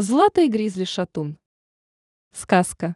Злата 0.00 0.42
и 0.42 0.48
Гризли 0.48 0.84
Шатун. 0.84 1.38
Сказка. 2.30 2.94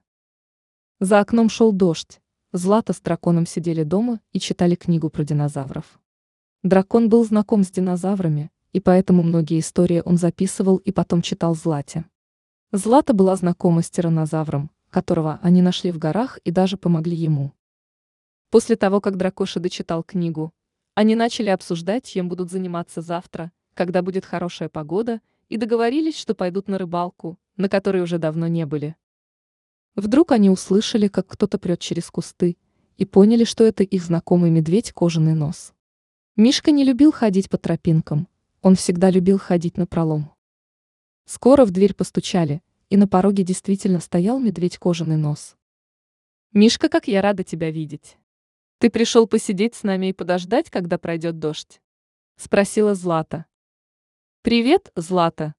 За 1.01 1.19
окном 1.19 1.49
шел 1.49 1.73
дождь. 1.73 2.21
Злата 2.53 2.93
с 2.93 3.01
драконом 3.01 3.45
сидели 3.45 3.83
дома 3.83 4.21
и 4.31 4.39
читали 4.39 4.77
книгу 4.77 5.11
про 5.11 5.25
динозавров. 5.25 5.99
Дракон 6.63 7.09
был 7.09 7.25
знаком 7.25 7.65
с 7.65 7.73
динозаврами, 7.73 8.53
и 8.73 8.79
поэтому 8.79 9.25
многие 9.25 9.59
истории 9.59 10.01
он 10.05 10.17
записывал 10.17 10.77
и 10.77 10.93
потом 10.93 11.23
читал 11.23 11.57
Злате. 11.57 12.05
Злата 12.71 13.15
была 13.15 13.35
знакома 13.35 13.83
с 13.83 13.91
тиранозавром, 13.91 14.71
которого 14.89 15.41
они 15.43 15.61
нашли 15.61 15.91
в 15.91 15.99
горах 15.99 16.39
и 16.45 16.53
даже 16.53 16.77
помогли 16.77 17.17
ему. 17.17 17.53
После 18.51 18.77
того, 18.77 19.01
как 19.01 19.17
Дракоша 19.17 19.59
дочитал 19.59 20.05
книгу, 20.05 20.53
они 20.95 21.17
начали 21.17 21.49
обсуждать, 21.49 22.07
чем 22.07 22.29
будут 22.29 22.53
заниматься 22.53 23.01
завтра, 23.01 23.51
когда 23.75 24.03
будет 24.03 24.25
хорошая 24.25 24.69
погода– 24.69 25.21
и 25.53 25.59
договорились, 25.59 26.17
что 26.17 26.35
пойдут 26.35 26.69
на 26.69 26.79
рыбалку, 26.79 27.39
на 27.59 27.69
которой 27.69 28.01
уже 28.01 28.17
давно 28.17 28.47
не 28.47 28.65
были. 28.65 28.97
Вдруг 29.95 30.33
они 30.33 30.49
услышали, 30.49 31.09
как 31.09 31.27
кто-то 31.27 31.59
прет 31.59 31.79
через 31.79 32.11
кусты, 32.11 32.57
и 32.97 33.05
поняли, 33.05 33.45
что 33.45 33.63
это 33.63 33.83
их 33.83 34.03
знакомый 34.03 34.49
медведь 34.49 34.93
кожаный 34.93 35.35
нос. 35.35 35.75
Мишка 36.37 36.71
не 36.71 36.85
любил 36.85 37.13
ходить 37.13 37.51
по 37.51 37.59
тропинкам, 37.59 38.29
он 38.63 38.77
всегда 38.77 39.11
любил 39.11 39.39
ходить 39.39 39.77
на 39.77 39.87
пролом. 39.87 40.31
Скоро 41.27 41.67
в 41.67 41.71
дверь 41.71 41.93
постучали, 41.93 42.63
и 42.89 42.97
на 42.97 43.07
пороге 43.07 43.43
действительно 43.43 44.01
стоял 44.01 44.41
медведь 44.41 44.79
кожаный 44.79 45.19
нос. 45.19 45.57
«Мишка, 46.55 46.89
как 46.89 47.09
я 47.09 47.21
рада 47.21 47.45
тебя 47.45 47.71
видеть! 47.71 48.17
Ты 48.79 48.89
пришел 48.89 49.27
посидеть 49.27 49.75
с 49.75 49.83
нами 49.83 50.07
и 50.07 50.13
подождать, 50.15 50.71
когда 50.71 50.97
пройдет 50.97 51.39
дождь?»— 51.39 51.83
спросила 52.37 52.95
Злата. 52.95 53.45
Привет, 54.45 54.91
Злата. 54.97 55.55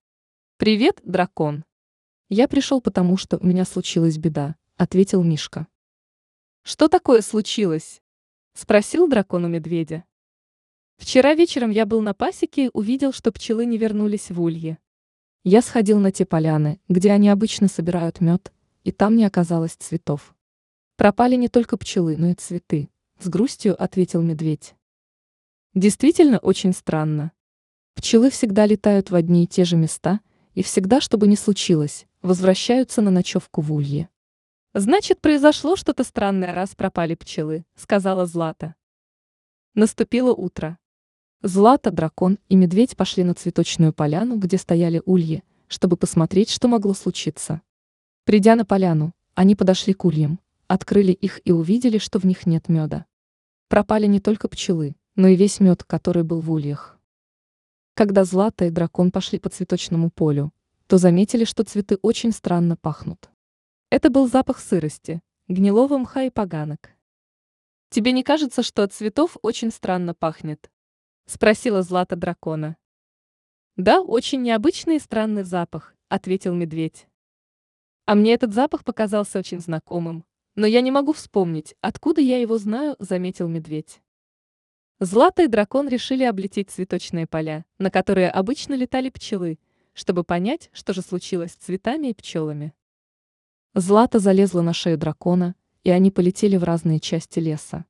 Привет, 0.57 0.99
дракон. 1.05 1.63
Я 2.27 2.49
пришел 2.49 2.81
потому, 2.81 3.15
что 3.15 3.37
у 3.37 3.45
меня 3.45 3.63
случилась 3.63 4.17
беда, 4.17 4.57
ответил 4.75 5.23
Мишка. 5.23 5.67
Что 6.63 6.89
такое 6.89 7.21
случилось? 7.21 8.01
Спросил 8.53 9.07
дракон 9.07 9.45
у 9.45 9.47
медведя. 9.47 10.03
Вчера 10.97 11.33
вечером 11.33 11.69
я 11.69 11.85
был 11.85 12.01
на 12.01 12.13
пасеке 12.13 12.65
и 12.65 12.69
увидел, 12.73 13.13
что 13.13 13.31
пчелы 13.31 13.65
не 13.65 13.77
вернулись 13.77 14.29
в 14.29 14.41
улье. 14.41 14.77
Я 15.45 15.61
сходил 15.61 15.99
на 15.99 16.11
те 16.11 16.25
поляны, 16.25 16.81
где 16.89 17.13
они 17.13 17.29
обычно 17.29 17.69
собирают 17.69 18.19
мед, 18.19 18.51
и 18.83 18.91
там 18.91 19.15
не 19.15 19.23
оказалось 19.23 19.75
цветов. 19.75 20.35
Пропали 20.97 21.37
не 21.37 21.47
только 21.47 21.77
пчелы, 21.77 22.17
но 22.17 22.31
и 22.31 22.33
цветы, 22.33 22.89
с 23.17 23.29
грустью 23.29 23.81
ответил 23.81 24.21
медведь. 24.21 24.75
Действительно 25.73 26.39
очень 26.39 26.73
странно. 26.73 27.31
Пчелы 27.95 28.29
всегда 28.29 28.65
летают 28.65 29.11
в 29.11 29.15
одни 29.15 29.43
и 29.43 29.47
те 29.47 29.65
же 29.65 29.75
места, 29.75 30.19
и 30.53 30.63
всегда, 30.63 31.01
что 31.01 31.17
бы 31.17 31.27
ни 31.27 31.35
случилось, 31.35 32.05
возвращаются 32.21 33.01
на 33.01 33.11
ночевку 33.11 33.61
в 33.61 33.73
улье. 33.73 34.09
«Значит, 34.73 35.21
произошло 35.21 35.75
что-то 35.75 36.03
странное, 36.03 36.53
раз 36.53 36.75
пропали 36.75 37.15
пчелы»,— 37.15 37.65
сказала 37.75 38.25
Злата. 38.25 38.75
Наступило 39.75 40.33
утро. 40.33 40.77
Злата, 41.41 41.91
дракон 41.91 42.39
и 42.47 42.55
медведь 42.55 42.95
пошли 42.95 43.23
на 43.23 43.33
цветочную 43.33 43.91
поляну, 43.91 44.37
где 44.37 44.57
стояли 44.57 45.01
ульи, 45.05 45.43
чтобы 45.67 45.97
посмотреть, 45.97 46.49
что 46.49 46.67
могло 46.67 46.93
случиться. 46.93 47.61
Придя 48.23 48.55
на 48.55 48.65
поляну, 48.65 49.13
они 49.35 49.55
подошли 49.55 49.93
к 49.93 50.05
ульям, 50.05 50.39
открыли 50.67 51.11
их 51.11 51.41
и 51.43 51.51
увидели, 51.51 51.97
что 51.97 52.19
в 52.19 52.23
них 52.23 52.45
нет 52.45 52.69
меда. 52.69 53.05
Пропали 53.67 54.05
не 54.05 54.19
только 54.19 54.47
пчелы, 54.47 54.95
но 55.15 55.27
и 55.27 55.35
весь 55.35 55.59
мед, 55.59 55.83
который 55.83 56.23
был 56.23 56.39
в 56.39 56.51
ульях. 56.51 56.92
Когда 57.95 58.23
Злата 58.23 58.65
и 58.65 58.69
дракон 58.71 59.11
пошли 59.11 59.37
по 59.37 59.49
цветочному 59.49 60.09
полю, 60.09 60.51
то 60.87 60.97
заметили, 60.97 61.43
что 61.43 61.63
цветы 61.63 61.99
очень 62.01 62.31
странно 62.31 62.75
пахнут. 62.75 63.29
Это 63.91 64.09
был 64.09 64.27
запах 64.27 64.59
сырости, 64.59 65.21
гнилого 65.47 65.99
мха 65.99 66.23
и 66.23 66.31
поганок. 66.31 66.89
«Тебе 67.91 68.11
не 68.11 68.23
кажется, 68.23 68.63
что 68.63 68.81
от 68.81 68.93
цветов 68.93 69.37
очень 69.43 69.69
странно 69.69 70.15
пахнет?»— 70.15 70.71
спросила 71.27 71.83
Злата 71.83 72.15
дракона. 72.15 72.77
«Да, 73.75 74.01
очень 74.01 74.41
необычный 74.41 74.95
и 74.95 74.99
странный 74.99 75.43
запах»,— 75.43 75.95
ответил 76.09 76.55
медведь. 76.55 77.07
«А 78.07 78.15
мне 78.15 78.33
этот 78.33 78.55
запах 78.55 78.83
показался 78.83 79.37
очень 79.37 79.59
знакомым, 79.59 80.25
но 80.55 80.65
я 80.65 80.81
не 80.81 80.89
могу 80.89 81.13
вспомнить, 81.13 81.75
откуда 81.81 82.21
я 82.21 82.39
его 82.39 82.57
знаю»,— 82.57 82.95
заметил 82.99 83.47
медведь. 83.47 84.02
Злата 85.05 85.43
и 85.43 85.47
дракон 85.47 85.89
решили 85.89 86.23
облететь 86.23 86.69
цветочные 86.69 87.27
поля, 87.27 87.65
на 87.77 87.91
которые 87.91 88.29
обычно 88.29 88.73
летали 88.73 89.09
пчелы, 89.09 89.59
чтобы 89.91 90.23
понять, 90.23 90.69
что 90.71 90.93
же 90.93 91.01
случилось 91.01 91.51
с 91.51 91.55
цветами 91.55 92.07
и 92.07 92.13
пчелами. 92.13 92.73
Злата 93.73 94.19
залезла 94.19 94.61
на 94.61 94.71
шею 94.71 94.97
дракона, 94.97 95.55
и 95.83 95.89
они 95.89 96.09
полетели 96.09 96.55
в 96.55 96.63
разные 96.63 97.01
части 97.01 97.39
леса. 97.39 97.83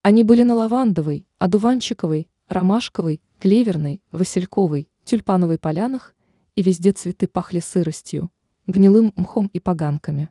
Они 0.00 0.24
были 0.24 0.44
на 0.44 0.54
лавандовой, 0.54 1.26
одуванчиковой, 1.38 2.26
ромашковой, 2.48 3.20
клеверной, 3.38 4.00
васильковой, 4.10 4.88
тюльпановой 5.04 5.58
полянах, 5.58 6.14
и 6.54 6.62
везде 6.62 6.92
цветы 6.92 7.28
пахли 7.28 7.60
сыростью, 7.60 8.30
гнилым 8.66 9.12
мхом 9.14 9.50
и 9.52 9.60
поганками. 9.60 10.30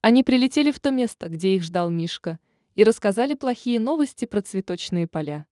Они 0.00 0.24
прилетели 0.24 0.70
в 0.70 0.80
то 0.80 0.90
место, 0.90 1.28
где 1.28 1.54
их 1.54 1.64
ждал 1.64 1.90
Мишка, 1.90 2.38
и 2.78 2.84
рассказали 2.84 3.34
плохие 3.34 3.80
новости 3.80 4.24
про 4.24 4.40
цветочные 4.40 5.08
поля. 5.08 5.46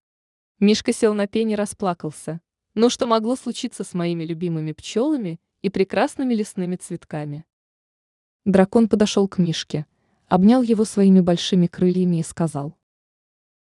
Мишка 0.61 0.93
сел 0.93 1.13
на 1.13 1.27
пень 1.27 1.51
и 1.51 1.55
расплакался. 1.57 2.39
Ну 2.73 2.89
что 2.89 3.05
могло 3.05 3.35
случиться 3.35 3.83
с 3.83 3.93
моими 3.93 4.23
любимыми 4.23 4.71
пчелами 4.71 5.41
и 5.61 5.69
прекрасными 5.69 6.33
лесными 6.33 6.77
цветками? 6.77 7.43
Дракон 8.45 8.87
подошел 8.87 9.27
к 9.27 9.39
Мишке, 9.39 9.85
обнял 10.29 10.61
его 10.61 10.85
своими 10.85 11.19
большими 11.19 11.67
крыльями 11.67 12.21
и 12.21 12.23
сказал. 12.23 12.77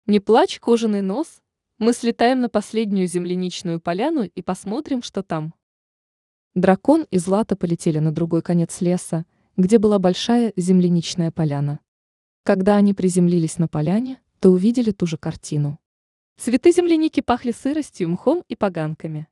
«Не 0.06 0.22
плачь, 0.22 0.58
кожаный 0.62 1.02
нос, 1.02 1.42
мы 1.80 1.92
слетаем 1.92 2.40
на 2.40 2.48
последнюю 2.48 3.08
земляничную 3.08 3.82
поляну 3.82 4.24
и 4.24 4.42
посмотрим, 4.42 5.04
что 5.04 5.22
там». 5.22 5.54
Дракон 6.56 7.06
и 7.12 7.18
Злата 7.18 7.58
полетели 7.58 8.00
на 8.00 8.14
другой 8.14 8.42
конец 8.42 8.80
леса, 8.80 9.26
где 9.58 9.80
была 9.80 10.00
большая 10.00 10.54
земляничная 10.56 11.32
поляна. 11.32 11.82
Когда 12.44 12.78
они 12.78 12.94
приземлились 12.94 13.58
на 13.58 13.68
поляне, 13.68 14.22
то 14.40 14.50
увидели 14.50 14.92
ту 14.92 15.06
же 15.06 15.18
картину. 15.18 15.80
Цветы 16.38 16.72
земляники 16.72 17.22
пахли 17.22 17.52
сыростью, 17.52 18.10
мхом 18.10 18.44
и 18.48 18.56
поганками. 18.56 19.28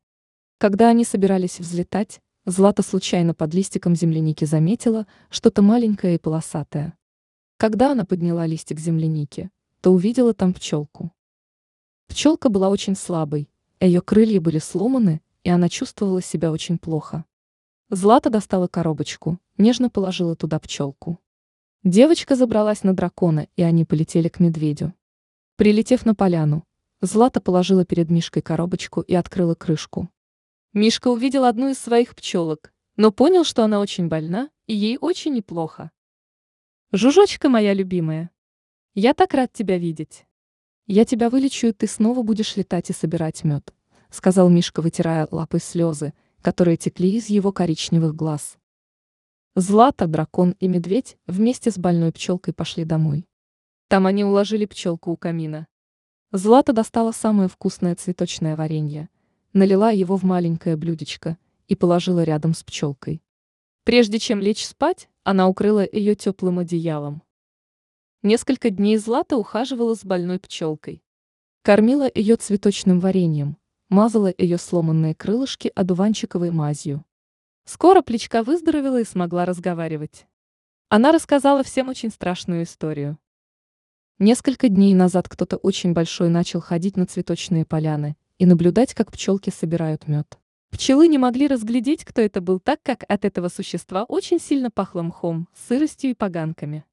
Когда 0.57 0.89
они 0.89 1.05
собирались 1.05 1.59
взлетать, 1.59 2.21
Злата 2.49 2.81
случайно 2.81 3.33
под 3.33 3.53
листиком 3.53 3.93
земляники 3.93 4.45
заметила 4.45 5.05
что-то 5.29 5.61
маленькое 5.61 6.15
и 6.15 6.17
полосатое. 6.17 6.97
Когда 7.57 7.91
она 7.91 8.05
подняла 8.05 8.45
листик 8.45 8.79
земляники, 8.79 9.51
то 9.81 9.91
увидела 9.91 10.33
там 10.33 10.53
пчелку. 10.53 11.11
Пчелка 12.07 12.47
была 12.47 12.69
очень 12.69 12.95
слабой, 12.95 13.49
ее 13.81 13.99
крылья 13.99 14.39
были 14.39 14.59
сломаны, 14.59 15.21
и 15.43 15.49
она 15.49 15.67
чувствовала 15.67 16.21
себя 16.21 16.49
очень 16.49 16.77
плохо. 16.77 17.25
Злата 17.89 18.29
достала 18.29 18.69
коробочку, 18.69 19.39
нежно 19.57 19.89
положила 19.89 20.33
туда 20.37 20.57
пчелку. 20.57 21.19
Девочка 21.83 22.35
забралась 22.35 22.83
на 22.83 22.93
дракона, 22.93 23.47
и 23.55 23.61
они 23.61 23.85
полетели 23.85 24.27
к 24.27 24.39
медведю. 24.39 24.93
Прилетев 25.55 26.05
на 26.05 26.15
поляну, 26.15 26.67
Злата 27.01 27.39
положила 27.39 27.85
перед 27.85 28.09
Мишкой 28.09 28.41
коробочку 28.41 29.01
и 29.01 29.13
открыла 29.13 29.53
крышку. 29.53 30.09
Мишка 30.73 31.09
увидел 31.09 31.45
одну 31.45 31.69
из 31.69 31.77
своих 31.77 32.15
пчелок, 32.15 32.73
но 32.95 33.11
понял, 33.11 33.43
что 33.43 33.63
она 33.63 33.79
очень 33.79 34.07
больна, 34.07 34.49
и 34.65 34.73
ей 34.73 34.97
очень 34.99 35.35
неплохо. 35.35 35.91
«Жужочка 36.91 37.49
моя 37.49 37.75
любимая, 37.75 38.31
я 38.95 39.13
так 39.13 39.35
рад 39.35 39.53
тебя 39.53 39.77
видеть. 39.77 40.25
Я 40.87 41.05
тебя 41.05 41.29
вылечу, 41.29 41.67
и 41.67 41.71
ты 41.71 41.85
снова 41.85 42.23
будешь 42.23 42.55
летать 42.55 42.89
и 42.89 42.93
собирать 42.93 43.43
мед», 43.43 43.71
сказал 44.09 44.49
Мишка, 44.49 44.81
вытирая 44.81 45.27
лапой 45.29 45.59
слезы, 45.59 46.15
которые 46.41 46.77
текли 46.77 47.15
из 47.17 47.27
его 47.27 47.51
коричневых 47.51 48.15
глаз. 48.15 48.57
Злата, 49.59 50.05
дракон 50.05 50.53
и 50.59 50.67
медведь 50.67 51.17
вместе 51.25 51.71
с 51.71 51.79
больной 51.79 52.11
пчелкой 52.11 52.53
пошли 52.53 52.85
домой. 52.85 53.27
Там 53.87 54.05
они 54.05 54.23
уложили 54.23 54.67
пчелку 54.67 55.09
у 55.09 55.17
камина. 55.17 55.65
Злата 56.31 56.73
достала 56.73 57.11
самое 57.11 57.49
вкусное 57.49 57.95
цветочное 57.95 58.55
варенье, 58.55 59.09
налила 59.53 59.89
его 59.89 60.15
в 60.15 60.21
маленькое 60.21 60.77
блюдечко 60.77 61.39
и 61.67 61.75
положила 61.75 62.21
рядом 62.21 62.53
с 62.53 62.63
пчелкой. 62.63 63.23
Прежде 63.83 64.19
чем 64.19 64.41
лечь 64.41 64.63
спать, 64.63 65.09
она 65.23 65.47
укрыла 65.47 65.83
ее 65.91 66.13
теплым 66.13 66.59
одеялом. 66.59 67.23
Несколько 68.21 68.69
дней 68.69 68.97
Злата 68.97 69.37
ухаживала 69.37 69.95
с 69.95 70.05
больной 70.05 70.37
пчелкой. 70.37 71.01
Кормила 71.63 72.07
ее 72.13 72.35
цветочным 72.35 72.99
вареньем, 72.99 73.57
мазала 73.89 74.31
ее 74.37 74.59
сломанные 74.59 75.15
крылышки 75.15 75.71
одуванчиковой 75.73 76.51
мазью. 76.51 77.03
Скоро 77.69 78.01
Плечка 78.01 78.43
выздоровела 78.43 79.01
и 79.01 79.03
смогла 79.03 79.43
разговаривать. 79.43 80.25
Она 80.87 81.11
рассказала 81.11 81.63
всем 81.63 81.89
очень 81.89 82.09
страшную 82.09 82.63
историю. 82.63 83.17
Несколько 84.19 84.69
дней 84.69 84.93
назад 84.93 85.27
кто-то 85.27 85.57
очень 85.57 85.91
большой 85.91 86.29
начал 86.29 86.61
ходить 86.61 86.95
на 86.95 87.05
цветочные 87.05 87.65
поляны 87.65 88.15
и 88.37 88.45
наблюдать, 88.45 88.93
как 88.93 89.11
пчелки 89.11 89.49
собирают 89.49 90.07
мед. 90.07 90.39
Пчелы 90.69 91.09
не 91.09 91.17
могли 91.17 91.45
разглядеть, 91.45 92.05
кто 92.05 92.21
это 92.21 92.39
был, 92.39 92.61
так 92.61 92.81
как 92.83 93.03
от 93.05 93.25
этого 93.25 93.49
существа 93.49 94.05
очень 94.05 94.39
сильно 94.39 94.71
пахло 94.71 95.01
мхом, 95.01 95.49
сыростью 95.67 96.11
и 96.11 96.13
поганками. 96.13 96.85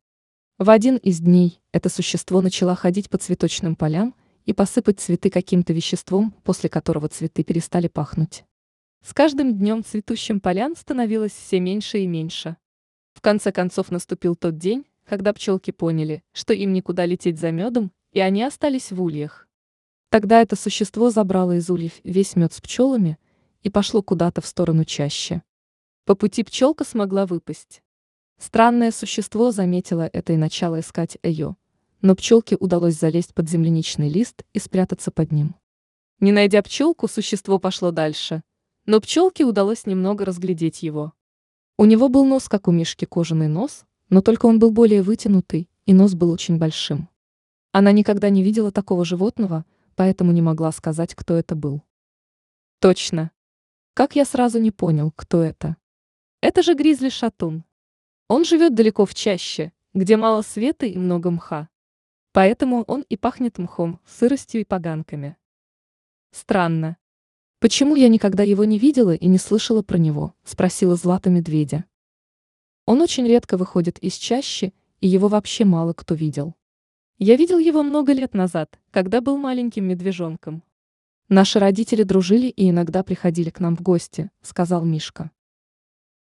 В 0.59 0.71
один 0.71 0.97
из 0.97 1.21
дней 1.21 1.61
это 1.71 1.89
существо 1.89 2.41
начало 2.41 2.75
ходить 2.75 3.09
по 3.11 3.19
цветочным 3.19 3.77
полям 3.77 4.13
и 4.45 4.53
посыпать 4.53 4.99
цветы 4.99 5.31
каким-то 5.31 5.73
веществом, 5.73 6.35
после 6.43 6.69
которого 6.69 7.07
цветы 7.07 7.45
перестали 7.45 7.87
пахнуть. 7.87 8.45
С 9.07 9.13
каждым 9.13 9.59
днем 9.59 9.85
цветущим 9.85 10.41
полян 10.41 10.75
становилось 10.75 11.33
все 11.33 11.61
меньше 11.61 11.99
и 11.99 12.07
меньше. 12.07 12.57
В 13.13 13.21
конце 13.21 13.53
концов 13.53 13.91
наступил 13.91 14.35
тот 14.35 14.57
день, 14.57 14.87
когда 15.05 15.35
пчелки 15.35 15.73
поняли, 15.73 16.25
что 16.33 16.55
им 16.55 16.73
никуда 16.73 17.05
лететь 17.05 17.39
за 17.39 17.51
медом, 17.51 17.93
и 18.13 18.21
они 18.21 18.43
остались 18.43 18.93
в 18.93 19.03
ульях. 19.03 19.47
Тогда 20.09 20.41
это 20.41 20.57
существо 20.57 21.11
забрало 21.11 21.59
из 21.59 21.69
ульев 21.69 22.01
весь 22.03 22.35
мед 22.35 22.55
с 22.55 22.63
пчелами 22.63 23.19
и 23.61 23.69
пошло 23.69 24.01
куда-то 24.01 24.41
в 24.41 24.47
сторону 24.47 24.87
чаще. 24.87 25.43
По 26.07 26.15
пути 26.15 26.43
пчелка 26.43 26.85
смогла 26.85 27.27
выпасть. 27.27 27.83
Странное 28.39 28.91
существо 28.91 29.51
заметило 29.51 30.09
это 30.11 30.33
и 30.33 30.39
начало 30.39 30.81
искать 30.81 31.19
ее, 31.23 31.57
но 32.01 32.17
пчелке 32.17 32.57
удалось 32.59 32.99
залезть 32.99 33.35
под 33.35 33.51
земляничный 33.51 34.09
лист 34.09 34.45
и 34.55 34.59
спрятаться 34.59 35.11
под 35.11 35.31
ним. 35.31 35.57
Не 36.21 36.33
найдя 36.33 36.63
пчелку, 36.63 37.07
существо 37.07 37.59
пошло 37.59 37.91
дальше, 37.91 38.43
но 38.87 39.01
пчелке 39.01 39.45
удалось 39.45 39.87
немного 39.87 40.25
разглядеть 40.25 40.83
его. 40.83 41.13
У 41.77 41.85
него 41.87 42.09
был 42.09 42.25
нос, 42.25 42.49
как 42.49 42.69
у 42.69 42.71
мишки, 42.71 43.05
кожаный 43.05 43.49
нос, 43.49 43.85
но 44.11 44.21
только 44.21 44.47
он 44.47 44.59
был 44.59 44.71
более 44.71 45.03
вытянутый, 45.03 45.69
и 45.87 45.95
нос 45.95 46.15
был 46.15 46.31
очень 46.31 46.59
большим. 46.59 47.09
Она 47.73 47.91
никогда 47.93 48.31
не 48.31 48.43
видела 48.43 48.71
такого 48.71 49.05
животного, 49.05 49.65
поэтому 49.97 50.33
не 50.33 50.43
могла 50.43 50.71
сказать, 50.73 51.15
кто 51.15 51.35
это 51.35 51.55
был. 51.55 51.83
Точно. 52.79 53.31
Как 53.95 54.17
я 54.17 54.25
сразу 54.25 54.59
не 54.61 54.71
понял, 54.71 55.13
кто 55.17 55.43
это? 55.43 55.77
Это 56.41 56.63
же 56.63 56.75
гризли-шатун. 56.75 57.65
Он 58.29 58.45
живет 58.45 58.75
далеко 58.75 59.07
в 59.07 59.15
чаще, 59.15 59.73
где 59.95 60.17
мало 60.17 60.43
света 60.43 60.87
и 60.87 60.99
много 60.99 61.31
мха. 61.31 61.69
Поэтому 62.33 62.83
он 62.83 63.05
и 63.09 63.17
пахнет 63.17 63.59
мхом, 63.59 64.01
сыростью 64.07 64.61
и 64.61 64.65
поганками. 64.65 65.37
Странно. 66.33 66.97
Почему 67.65 67.97
я 67.97 68.11
никогда 68.11 68.43
его 68.43 68.65
не 68.65 68.79
видела 68.79 69.15
и 69.15 69.27
не 69.27 69.39
слышала 69.39 69.81
про 69.81 69.97
него? 69.97 70.35
Спросила 70.45 70.97
Злата 70.97 71.31
Медведя. 71.31 71.87
Он 72.85 73.01
очень 73.01 73.27
редко 73.27 73.57
выходит 73.57 73.99
из 74.01 74.17
чащи, 74.17 74.75
и 75.01 75.09
его 75.09 75.29
вообще 75.29 75.65
мало 75.65 75.95
кто 75.95 76.15
видел. 76.15 76.57
Я 77.17 77.37
видел 77.37 77.57
его 77.59 77.83
много 77.83 78.13
лет 78.13 78.35
назад, 78.35 78.79
когда 78.91 79.23
был 79.23 79.39
маленьким 79.39 79.87
медвежонком. 79.87 80.63
Наши 81.31 81.59
родители 81.59 82.03
дружили 82.03 82.49
и 82.49 82.69
иногда 82.69 83.03
приходили 83.03 83.49
к 83.49 83.61
нам 83.61 83.77
в 83.77 83.81
гости, 83.81 84.31
сказал 84.43 84.85
Мишка. 84.85 85.31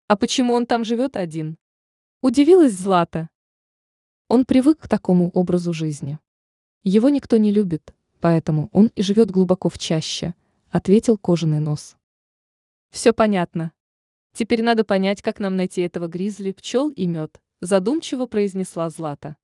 А 0.06 0.16
почему 0.16 0.54
он 0.54 0.64
там 0.64 0.84
живет 0.84 1.16
один? 1.16 1.56
Удивилась 2.20 2.74
Злата. 2.74 3.28
Он 4.28 4.44
привык 4.44 4.78
к 4.78 4.88
такому 4.88 5.28
образу 5.30 5.72
жизни. 5.72 6.20
Его 6.84 7.08
никто 7.08 7.36
не 7.36 7.50
любит, 7.50 7.92
поэтому 8.20 8.68
он 8.70 8.92
и 8.94 9.02
живет 9.02 9.32
глубоко 9.32 9.68
в 9.68 9.76
чаще, 9.76 10.36
ответил 10.72 11.18
кожаный 11.18 11.60
нос. 11.60 11.96
Все 12.90 13.12
понятно. 13.12 13.72
Теперь 14.32 14.62
надо 14.62 14.84
понять, 14.84 15.20
как 15.20 15.38
нам 15.38 15.54
найти 15.54 15.82
этого 15.82 16.06
гризли, 16.06 16.52
пчел 16.52 16.88
и 16.88 17.06
мед, 17.06 17.42
задумчиво 17.60 18.24
произнесла 18.24 18.88
Злата. 18.88 19.36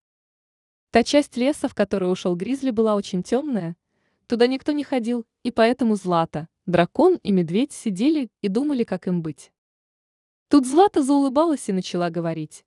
Та 0.91 1.05
часть 1.05 1.37
леса, 1.37 1.69
в 1.69 1.75
которой 1.75 2.11
ушел 2.11 2.35
гризли, 2.35 2.71
была 2.71 2.95
очень 2.95 3.23
темная. 3.23 3.77
Туда 4.27 4.47
никто 4.47 4.73
не 4.73 4.85
ходил, 4.85 5.27
и 5.43 5.51
поэтому 5.51 5.97
Злата, 5.97 6.49
дракон 6.65 7.19
и 7.23 7.31
медведь 7.31 7.73
сидели 7.73 8.31
и 8.41 8.49
думали, 8.49 8.85
как 8.85 9.07
им 9.07 9.21
быть. 9.21 9.53
Тут 10.49 10.67
Злата 10.67 11.03
заулыбалась 11.03 11.69
и 11.69 11.73
начала 11.73 12.09
говорить. 12.09 12.65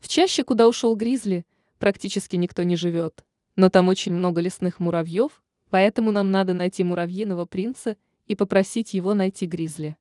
В 0.00 0.08
чаще, 0.08 0.44
куда 0.44 0.68
ушел 0.68 0.94
Гризли, 0.96 1.46
практически 1.78 2.36
никто 2.36 2.62
не 2.62 2.76
живет, 2.76 3.24
но 3.56 3.70
там 3.70 3.88
очень 3.88 4.12
много 4.12 4.42
лесных 4.42 4.80
муравьев, 4.80 5.42
поэтому 5.70 6.12
нам 6.12 6.30
надо 6.30 6.54
найти 6.54 6.84
муравьиного 6.84 7.44
принца 7.44 7.96
и 8.26 8.34
попросить 8.34 8.94
его 8.94 9.14
найти 9.14 9.46
Гризли. 9.46 9.96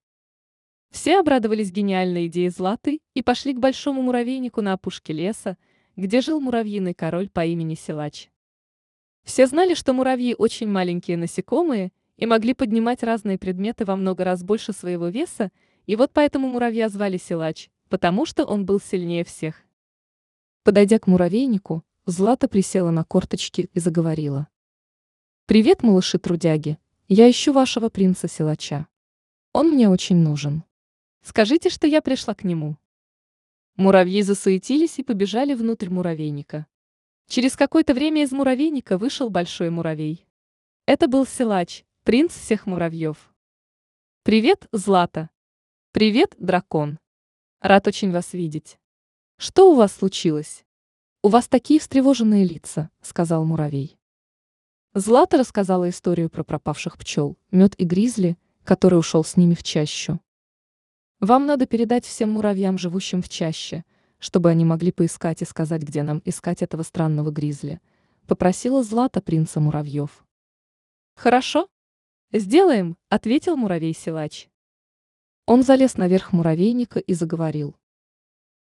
Все 0.92 1.20
обрадовались 1.20 1.72
гениальной 1.72 2.28
идее 2.28 2.50
Златы 2.50 3.02
и 3.14 3.22
пошли 3.22 3.54
к 3.54 3.60
большому 3.60 4.02
муравейнику 4.02 4.62
на 4.62 4.74
опушке 4.74 5.14
леса, 5.14 5.58
где 5.96 6.22
жил 6.22 6.40
муравьиный 6.40 6.94
король 6.94 7.30
по 7.30 7.46
имени 7.46 7.76
Силач. 7.76 8.30
Все 9.24 9.48
знали, 9.48 9.74
что 9.74 9.94
муравьи 9.94 10.36
очень 10.38 10.68
маленькие 10.68 11.18
насекомые 11.18 11.92
и 12.18 12.26
могли 12.26 12.54
поднимать 12.54 13.04
разные 13.04 13.38
предметы 13.38 13.84
во 13.84 13.96
много 13.96 14.24
раз 14.24 14.44
больше 14.44 14.72
своего 14.72 15.08
веса, 15.08 15.52
и 15.86 15.96
вот 15.96 16.12
поэтому 16.14 16.48
муравья 16.48 16.90
звали 16.90 17.18
Силач, 17.18 17.70
потому 17.90 18.26
что 18.26 18.46
он 18.46 18.66
был 18.66 18.80
сильнее 18.80 19.26
всех. 19.26 19.64
Подойдя 20.64 21.00
к 21.00 21.08
муравейнику, 21.08 21.84
Злата 22.08 22.48
присела 22.48 22.92
на 22.92 23.04
корточки 23.04 23.70
и 23.74 23.80
заговорила. 23.80 24.48
«Привет, 25.48 25.84
малыши-трудяги, 25.84 26.80
я 27.08 27.30
ищу 27.30 27.54
вашего 27.54 27.90
принца-силача. 27.90 28.88
Он 29.54 29.70
мне 29.70 29.90
очень 29.90 30.18
нужен. 30.18 30.64
Скажите, 31.22 31.70
что 31.70 31.86
я 31.86 32.02
пришла 32.02 32.34
к 32.34 32.44
нему». 32.44 32.78
Муравьи 33.76 34.22
засуетились 34.22 35.00
и 35.00 35.04
побежали 35.04 35.54
внутрь 35.54 35.90
муравейника. 35.90 36.66
Через 37.28 37.56
какое-то 37.56 37.94
время 37.94 38.24
из 38.24 38.32
муравейника 38.32 38.98
вышел 38.98 39.30
большой 39.30 39.70
муравей. 39.70 40.26
Это 40.86 41.08
был 41.08 41.26
силач, 41.26 41.84
принц 42.04 42.34
всех 42.34 42.66
муравьев. 42.66 43.34
«Привет, 44.24 44.68
Злата!» 44.72 45.30
«Привет, 45.92 46.36
дракон!» 46.40 46.98
«Рад 47.62 47.88
очень 47.88 48.12
вас 48.12 48.34
видеть!» 48.34 48.80
Что 49.38 49.70
у 49.70 49.76
вас 49.76 49.92
случилось? 49.94 50.64
У 51.22 51.28
вас 51.28 51.50
такие 51.50 51.78
встревоженные 51.78 52.46
лица, 52.46 52.90
сказал 53.02 53.44
муравей. 53.44 53.98
Злата 54.98 55.38
рассказала 55.38 55.90
историю 55.90 56.30
про 56.30 56.46
пропавших 56.46 56.98
пчел, 56.98 57.38
мед 57.52 57.76
и 57.78 57.84
гризли, 57.84 58.38
который 58.64 58.98
ушел 58.98 59.26
с 59.26 59.36
ними 59.36 59.54
в 59.54 59.62
чащу. 59.62 60.22
Вам 61.20 61.46
надо 61.46 61.66
передать 61.66 62.06
всем 62.06 62.32
муравьям, 62.32 62.78
живущим 62.78 63.22
в 63.22 63.28
чаще, 63.28 63.84
чтобы 64.20 64.50
они 64.50 64.64
могли 64.64 64.94
поискать 64.94 65.42
и 65.42 65.46
сказать, 65.46 65.82
где 65.82 66.02
нам 66.02 66.22
искать 66.24 66.62
этого 66.62 66.84
странного 66.84 67.30
гризли, 67.30 67.82
попросила 68.26 68.84
Злата 68.84 69.20
принца 69.20 69.60
муравьев. 69.60 70.26
Хорошо? 71.18 71.68
Сделаем, 72.32 72.96
ответил 73.10 73.58
муравей-силач. 73.58 74.48
Он 75.46 75.64
залез 75.64 75.98
наверх 75.98 76.32
муравейника 76.32 77.00
и 77.00 77.14
заговорил. 77.14 77.76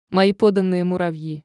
Мои 0.10 0.32
поданные 0.32 0.86
муравьи. 0.86 1.44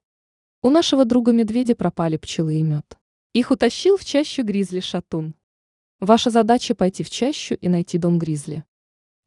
У 0.62 0.70
нашего 0.70 1.04
друга 1.04 1.32
медведя 1.32 1.74
пропали 1.74 2.18
пчелы 2.18 2.60
и 2.60 2.62
мед. 2.62 2.96
Их 3.36 3.50
утащил 3.50 3.98
в 3.98 4.04
чащу 4.06 4.44
гризли-шатун. 4.44 5.34
Ваша 6.00 6.30
задача 6.30 6.74
пойти 6.74 7.02
в 7.02 7.10
чащу 7.10 7.54
и 7.54 7.68
найти 7.68 7.98
дом 7.98 8.18
гризли. 8.18 8.64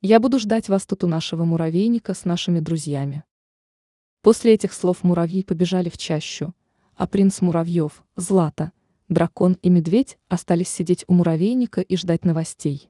Я 0.01 0.19
буду 0.19 0.39
ждать 0.39 0.67
вас 0.67 0.87
тут 0.87 1.03
у 1.03 1.07
нашего 1.07 1.45
муравейника 1.45 2.15
с 2.15 2.25
нашими 2.25 2.59
друзьями. 2.59 3.23
После 4.23 4.55
этих 4.55 4.73
слов 4.73 5.03
муравьи 5.03 5.43
побежали 5.43 5.89
в 5.89 5.97
чащу, 5.99 6.55
а 6.95 7.05
принц 7.05 7.41
муравьев, 7.41 8.03
Злата, 8.15 8.71
дракон 9.09 9.59
и 9.61 9.69
медведь 9.69 10.17
остались 10.27 10.69
сидеть 10.69 11.05
у 11.07 11.13
муравейника 11.13 11.81
и 11.81 11.95
ждать 11.95 12.25
новостей. 12.25 12.89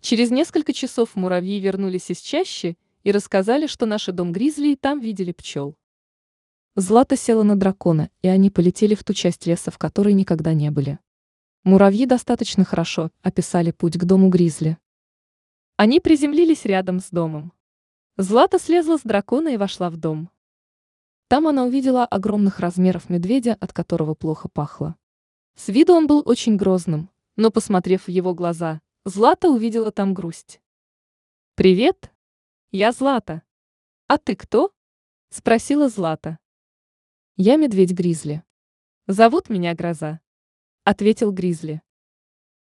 Через 0.00 0.32
несколько 0.32 0.72
часов 0.72 1.14
муравьи 1.14 1.60
вернулись 1.60 2.10
из 2.10 2.18
чащи 2.18 2.76
и 3.04 3.12
рассказали, 3.12 3.68
что 3.68 3.86
наши 3.86 4.10
дом 4.10 4.32
Гризли 4.32 4.70
и 4.70 4.74
там 4.74 4.98
видели 4.98 5.30
пчел. 5.30 5.76
Злата 6.76 7.16
села 7.16 7.42
на 7.42 7.56
дракона, 7.58 8.10
и 8.22 8.28
они 8.28 8.50
полетели 8.50 8.94
в 8.94 9.02
ту 9.02 9.14
часть 9.14 9.46
леса, 9.46 9.70
в 9.70 9.78
которой 9.78 10.12
никогда 10.12 10.52
не 10.52 10.70
были. 10.70 10.98
Муравьи 11.64 12.06
достаточно 12.06 12.64
хорошо 12.64 13.10
описали 13.22 13.70
путь 13.70 13.98
к 13.98 14.04
дому 14.04 14.28
Гризли. 14.28 14.78
Они 15.76 15.98
приземлились 15.98 16.64
рядом 16.64 17.00
с 17.00 17.10
домом. 17.10 17.52
Злата 18.18 18.58
слезла 18.58 18.98
с 18.98 19.02
дракона 19.02 19.48
и 19.48 19.56
вошла 19.56 19.90
в 19.90 19.96
дом. 19.96 20.30
Там 21.28 21.48
она 21.48 21.64
увидела 21.64 22.04
огромных 22.04 22.60
размеров 22.60 23.08
медведя, 23.08 23.56
от 23.58 23.72
которого 23.72 24.14
плохо 24.14 24.48
пахло. 24.48 24.94
С 25.54 25.68
виду 25.68 25.94
он 25.94 26.06
был 26.06 26.22
очень 26.24 26.56
грозным, 26.56 27.10
но, 27.36 27.50
посмотрев 27.50 28.06
в 28.06 28.10
его 28.10 28.34
глаза, 28.34 28.80
Злата 29.04 29.48
увидела 29.48 29.90
там 29.90 30.14
грусть. 30.14 30.60
«Привет!» 31.54 32.12
Я 32.72 32.92
Злата. 32.92 33.42
А 34.08 34.18
ты 34.18 34.36
кто? 34.36 34.74
Спросила 35.30 35.88
Злата. 35.88 36.38
Я 37.38 37.56
медведь 37.56 37.92
Гризли. 37.92 38.42
Зовут 39.06 39.50
меня 39.50 39.74
Гроза. 39.74 40.20
Ответил 40.84 41.32
Гризли. 41.32 41.82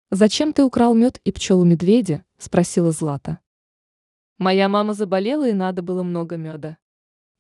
Зачем 0.10 0.53
ты 0.53 0.63
украл 0.63 0.95
мед 0.95 1.22
и 1.24 1.31
пчелу 1.31 1.63
медведя? 1.63 2.25
Спросила 2.39 2.89
Злата. 2.89 3.38
Моя 4.39 4.67
мама 4.67 4.95
заболела 4.95 5.48
и 5.48 5.53
надо 5.53 5.84
было 5.84 6.01
много 6.01 6.38
меда. 6.38 6.79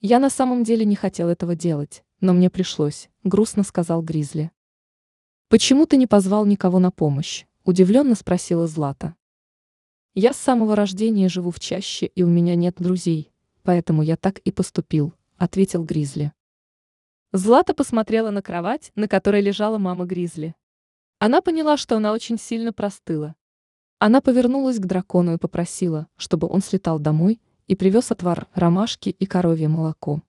Я 0.01 0.19
на 0.19 0.29
самом 0.29 0.63
деле 0.63 0.85
не 0.85 0.95
хотел 0.95 1.27
этого 1.27 1.55
делать, 1.55 2.03
но 2.19 2.31
мне 2.31 2.51
пришлось, 2.51 3.09
грустно 3.23 3.63
сказал 3.63 4.03
Гризли. 4.03 4.51
Почему 5.49 5.87
ты 5.87 5.97
не 5.97 6.05
позвал 6.05 6.45
никого 6.45 6.77
на 6.77 6.91
помощь? 6.91 7.47
Удивленно 7.63 8.13
спросила 8.13 8.67
Злата. 8.67 9.15
Я 10.13 10.31
с 10.31 10.37
самого 10.37 10.75
рождения 10.75 11.27
живу 11.27 11.49
в 11.49 11.59
чаще, 11.59 12.05
и 12.05 12.21
у 12.21 12.27
меня 12.27 12.53
нет 12.53 12.75
друзей, 12.77 13.31
поэтому 13.63 14.03
я 14.03 14.15
так 14.15 14.37
и 14.37 14.51
поступил, 14.51 15.15
ответил 15.37 15.83
Гризли. 15.83 16.31
Злата 17.37 17.73
посмотрела 17.73 18.31
на 18.31 18.41
кровать, 18.41 18.93
на 18.95 19.09
которой 19.09 19.41
лежала 19.41 19.77
мама 19.77 20.05
Гризли. 20.05 20.55
Она 21.19 21.41
поняла, 21.41 21.75
что 21.75 21.97
она 21.97 22.13
очень 22.13 22.39
сильно 22.39 22.71
простыла. 22.71 23.35
Она 23.99 24.21
повернулась 24.21 24.79
к 24.79 24.85
дракону 24.85 25.33
и 25.33 25.37
попросила, 25.37 26.07
чтобы 26.15 26.47
он 26.47 26.61
слетал 26.61 26.97
домой 26.97 27.41
и 27.67 27.75
привез 27.75 28.09
отвар 28.09 28.47
ромашки 28.53 29.09
и 29.09 29.25
коровье 29.25 29.67
молоко. 29.67 30.23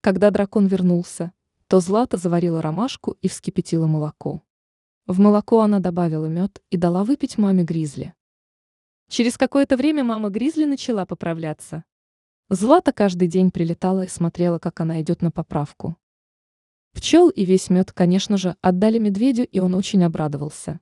Когда 0.00 0.32
дракон 0.32 0.66
вернулся, 0.66 1.32
то 1.68 1.78
Злата 1.78 2.16
заварила 2.16 2.60
ромашку 2.60 3.16
и 3.22 3.28
вскипятила 3.28 3.86
молоко. 3.86 4.42
В 5.06 5.20
молоко 5.20 5.60
она 5.60 5.78
добавила 5.78 6.26
мед 6.26 6.60
и 6.70 6.76
дала 6.76 7.04
выпить 7.04 7.38
маме 7.38 7.62
Гризли. 7.62 8.12
Через 9.08 9.38
какое-то 9.38 9.76
время 9.76 10.02
мама 10.02 10.30
Гризли 10.30 10.64
начала 10.64 11.06
поправляться. 11.06 11.84
Злата 12.48 12.92
каждый 12.92 13.28
день 13.28 13.52
прилетала 13.52 14.02
и 14.02 14.08
смотрела, 14.08 14.58
как 14.58 14.80
она 14.80 15.00
идет 15.00 15.22
на 15.22 15.30
поправку. 15.30 15.96
Пчел 16.92 17.28
и 17.28 17.44
весь 17.44 17.70
мед, 17.70 17.92
конечно 17.92 18.36
же, 18.36 18.56
отдали 18.60 18.98
медведю, 18.98 19.44
и 19.44 19.60
он 19.60 19.74
очень 19.74 20.04
обрадовался. 20.04 20.80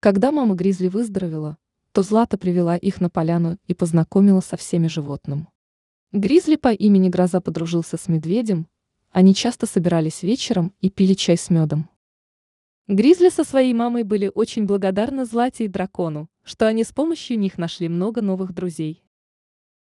Когда 0.00 0.32
мама 0.32 0.54
Гризли 0.54 0.88
выздоровела, 0.88 1.58
то 1.92 2.02
Злата 2.02 2.38
привела 2.38 2.76
их 2.76 3.00
на 3.00 3.10
поляну 3.10 3.58
и 3.66 3.74
познакомила 3.74 4.40
со 4.40 4.56
всеми 4.56 4.88
животным. 4.88 5.48
Гризли 6.12 6.56
по 6.56 6.72
имени 6.72 7.08
Гроза 7.08 7.40
подружился 7.40 7.96
с 7.96 8.08
медведем, 8.08 8.66
они 9.10 9.34
часто 9.34 9.66
собирались 9.66 10.22
вечером 10.22 10.74
и 10.80 10.90
пили 10.90 11.14
чай 11.14 11.36
с 11.36 11.50
медом. 11.50 11.88
Гризли 12.88 13.28
со 13.28 13.44
своей 13.44 13.74
мамой 13.74 14.02
были 14.02 14.30
очень 14.34 14.64
благодарны 14.64 15.24
Злате 15.24 15.66
и 15.66 15.68
дракону, 15.68 16.28
что 16.42 16.66
они 16.66 16.82
с 16.82 16.92
помощью 16.92 17.38
них 17.38 17.58
нашли 17.58 17.88
много 17.88 18.22
новых 18.22 18.52
друзей. 18.52 19.04